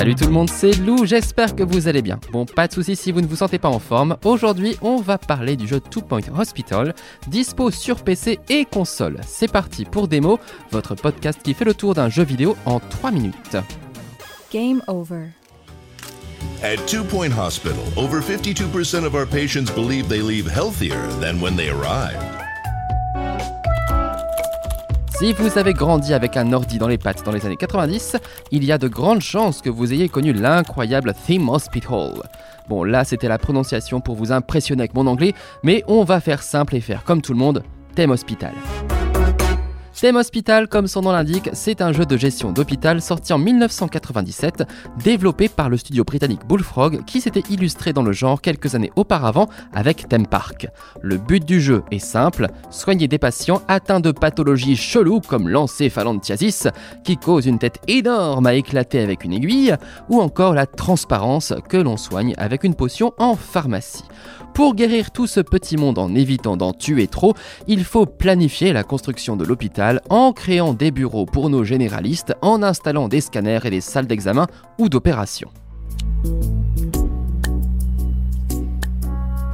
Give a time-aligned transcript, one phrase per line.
[0.00, 2.18] Salut tout le monde, c'est Lou, j'espère que vous allez bien.
[2.32, 4.16] Bon, pas de soucis si vous ne vous sentez pas en forme.
[4.24, 6.94] Aujourd'hui, on va parler du jeu Two Point Hospital,
[7.26, 9.20] dispo sur PC et console.
[9.26, 10.38] C'est parti pour Démo,
[10.70, 13.58] votre podcast qui fait le tour d'un jeu vidéo en 3 minutes.
[14.50, 15.26] Game over.
[16.62, 21.56] At Two Point Hospital, over 52% of our patients believe they leave healthier than when
[21.56, 22.39] they arrived.
[25.20, 28.16] Si vous avez grandi avec un ordi dans les pattes dans les années 90,
[28.52, 32.22] il y a de grandes chances que vous ayez connu l'incroyable Theme Hospital.
[32.70, 36.42] Bon, là c'était la prononciation pour vous impressionner avec mon anglais, mais on va faire
[36.42, 37.62] simple et faire comme tout le monde,
[37.94, 38.54] Theme Hospital.
[40.00, 44.62] Theme Hospital, comme son nom l'indique, c'est un jeu de gestion d'hôpital sorti en 1997,
[45.04, 49.50] développé par le studio britannique Bullfrog qui s'était illustré dans le genre quelques années auparavant
[49.74, 50.68] avec Theme Park.
[51.02, 56.68] Le but du jeu est simple, soigner des patients atteints de pathologies cheloues comme l'encéphalanthiasis,
[57.04, 59.76] qui cause une tête énorme à éclater avec une aiguille,
[60.08, 64.04] ou encore la transparence que l'on soigne avec une potion en pharmacie.
[64.60, 67.32] Pour guérir tout ce petit monde en évitant d'en tuer trop,
[67.66, 72.62] il faut planifier la construction de l'hôpital en créant des bureaux pour nos généralistes, en
[72.62, 74.46] installant des scanners et des salles d'examen
[74.78, 75.48] ou d'opération.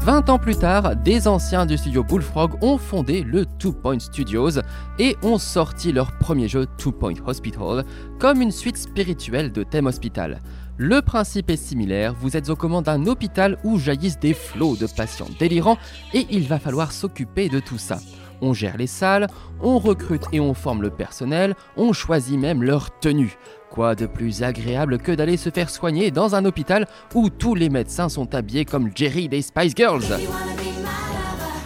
[0.00, 4.58] 20 ans plus tard, des anciens du studio Bullfrog ont fondé le Two Point Studios
[4.98, 7.84] et ont sorti leur premier jeu Two Point Hospital
[8.18, 10.40] comme une suite spirituelle de Thème Hospital.
[10.78, 14.86] Le principe est similaire, vous êtes aux commandes d'un hôpital où jaillissent des flots de
[14.86, 15.78] patients délirants
[16.12, 17.98] et il va falloir s'occuper de tout ça.
[18.42, 19.26] On gère les salles,
[19.62, 23.38] on recrute et on forme le personnel, on choisit même leur tenue.
[23.70, 27.70] Quoi de plus agréable que d'aller se faire soigner dans un hôpital où tous les
[27.70, 30.04] médecins sont habillés comme Jerry des Spice Girls?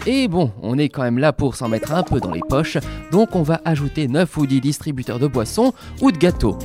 [0.06, 2.78] Et bon, on est quand même là pour s'en mettre un peu dans les poches,
[3.10, 6.56] donc on va ajouter 9 ou 10 distributeurs de boissons ou de gâteaux.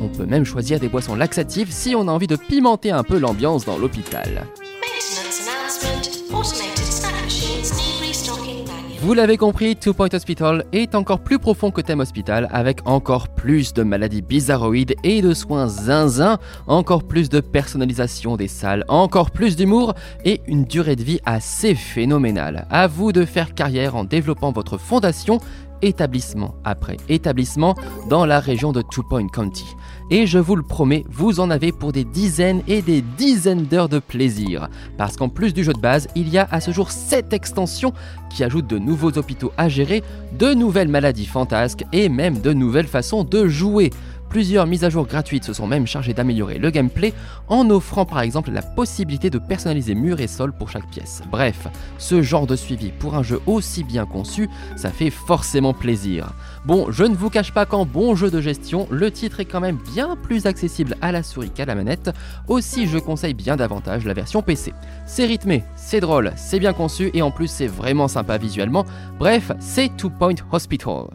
[0.00, 3.18] On peut même choisir des boissons laxatives si on a envie de pimenter un peu
[3.18, 4.46] l'ambiance dans l'hôpital.
[9.02, 13.28] Vous l'avez compris, Two Point Hospital est encore plus profond que Thème Hospital, avec encore
[13.28, 19.30] plus de maladies bizarroïdes et de soins zinzin, encore plus de personnalisation des salles, encore
[19.30, 19.94] plus d'humour
[20.24, 22.66] et une durée de vie assez phénoménale.
[22.70, 25.40] À vous de faire carrière en développant votre fondation
[25.82, 27.74] établissement après établissement
[28.08, 29.66] dans la région de Two Point County.
[30.10, 33.88] Et je vous le promets, vous en avez pour des dizaines et des dizaines d'heures
[33.88, 34.68] de plaisir.
[34.98, 37.92] Parce qu'en plus du jeu de base, il y a à ce jour 7 extensions
[38.28, 40.02] qui ajoutent de nouveaux hôpitaux à gérer,
[40.38, 43.90] de nouvelles maladies fantasques et même de nouvelles façons de jouer.
[44.30, 47.12] Plusieurs mises à jour gratuites se sont même chargées d'améliorer le gameplay
[47.48, 51.20] en offrant par exemple la possibilité de personnaliser murs et sols pour chaque pièce.
[51.32, 51.66] Bref,
[51.98, 56.28] ce genre de suivi pour un jeu aussi bien conçu, ça fait forcément plaisir.
[56.64, 59.60] Bon, je ne vous cache pas qu'en bon jeu de gestion, le titre est quand
[59.60, 62.12] même bien plus accessible à la souris qu'à la manette,
[62.46, 64.72] aussi je conseille bien davantage la version PC.
[65.06, 68.84] C'est rythmé, c'est drôle, c'est bien conçu et en plus c'est vraiment sympa visuellement.
[69.18, 71.08] Bref, c'est Two Point Hospital.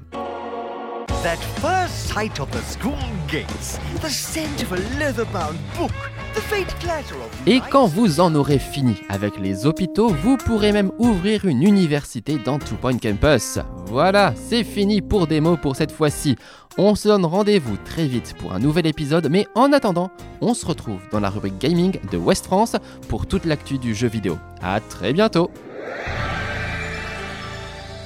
[1.26, 2.94] That first sight of the school
[3.28, 5.90] gates, the scent of a leather-bound book,
[6.36, 10.72] the faint clatter of Et quand vous en aurez fini avec les hôpitaux, vous pourrez
[10.72, 13.58] même ouvrir une université dans Two Point Campus.
[13.88, 16.36] Voilà, c'est fini pour démo pour cette fois-ci.
[16.78, 20.12] On se donne rendez-vous très vite pour un nouvel épisode, mais en attendant,
[20.42, 22.76] on se retrouve dans la rubrique gaming de West France
[23.10, 24.38] pour toute l'actu du jeu vidéo.
[24.62, 25.50] À très bientôt